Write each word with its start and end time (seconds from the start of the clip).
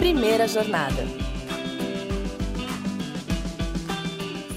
Primeira 0.00 0.48
Jornada. 0.48 1.04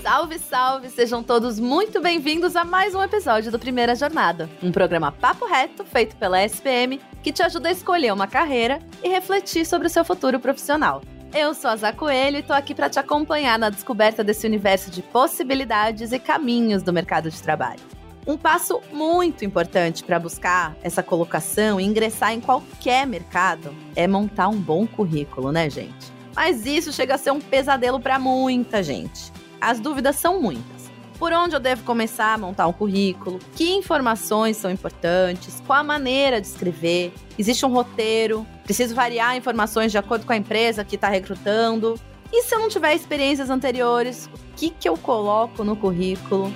Salve, 0.01 0.39
salve! 0.39 0.89
Sejam 0.89 1.21
todos 1.21 1.59
muito 1.59 1.99
bem-vindos 1.99 2.55
a 2.55 2.63
mais 2.63 2.95
um 2.95 3.03
episódio 3.03 3.51
do 3.51 3.59
Primeira 3.59 3.93
Jornada, 3.93 4.49
um 4.63 4.71
programa 4.71 5.11
papo 5.11 5.45
reto 5.45 5.83
feito 5.83 6.15
pela 6.15 6.41
SPM 6.45 6.97
que 7.21 7.33
te 7.33 7.43
ajuda 7.43 7.67
a 7.67 7.73
escolher 7.73 8.13
uma 8.13 8.25
carreira 8.25 8.79
e 9.03 9.09
refletir 9.09 9.65
sobre 9.65 9.87
o 9.87 9.89
seu 9.89 10.05
futuro 10.05 10.39
profissional. 10.39 11.01
Eu 11.33 11.53
sou 11.53 11.71
a 11.71 11.75
Zá 11.75 11.91
Coelho 11.91 12.37
e 12.37 12.43
tô 12.43 12.53
aqui 12.53 12.73
para 12.73 12.89
te 12.89 12.97
acompanhar 12.97 13.59
na 13.59 13.69
descoberta 13.69 14.23
desse 14.23 14.47
universo 14.47 14.89
de 14.89 15.01
possibilidades 15.01 16.13
e 16.13 16.19
caminhos 16.19 16.81
do 16.81 16.93
mercado 16.93 17.29
de 17.29 17.43
trabalho. 17.43 17.81
Um 18.25 18.37
passo 18.37 18.81
muito 18.91 19.43
importante 19.43 20.01
para 20.01 20.17
buscar 20.17 20.77
essa 20.81 21.03
colocação 21.03 21.79
e 21.79 21.83
ingressar 21.83 22.31
em 22.31 22.39
qualquer 22.39 23.05
mercado 23.05 23.75
é 23.97 24.07
montar 24.07 24.47
um 24.47 24.57
bom 24.57 24.87
currículo, 24.87 25.51
né, 25.51 25.69
gente? 25.69 26.13
Mas 26.33 26.65
isso 26.65 26.93
chega 26.93 27.15
a 27.15 27.17
ser 27.17 27.31
um 27.31 27.41
pesadelo 27.41 27.99
para 27.99 28.17
muita 28.17 28.81
gente. 28.81 29.31
As 29.59 29.79
dúvidas 29.79 30.15
são 30.15 30.41
muitas. 30.41 30.89
Por 31.19 31.33
onde 31.33 31.55
eu 31.55 31.59
devo 31.59 31.83
começar 31.83 32.33
a 32.33 32.37
montar 32.37 32.65
um 32.67 32.73
currículo? 32.73 33.39
Que 33.55 33.73
informações 33.75 34.55
são 34.55 34.71
importantes? 34.71 35.61
Qual 35.67 35.79
a 35.79 35.83
maneira 35.83 36.39
de 36.39 36.47
escrever? 36.47 37.13
Existe 37.37 37.65
um 37.65 37.73
roteiro? 37.73 38.47
Preciso 38.63 38.95
variar 38.95 39.35
informações 39.35 39.91
de 39.91 39.97
acordo 39.97 40.25
com 40.25 40.33
a 40.33 40.37
empresa 40.37 40.83
que 40.83 40.95
está 40.95 41.09
recrutando? 41.09 41.99
E 42.31 42.41
se 42.41 42.55
eu 42.55 42.59
não 42.59 42.69
tiver 42.69 42.95
experiências 42.95 43.49
anteriores, 43.49 44.27
o 44.33 44.55
que, 44.55 44.69
que 44.69 44.89
eu 44.89 44.97
coloco 44.97 45.63
no 45.63 45.75
currículo? 45.75 46.51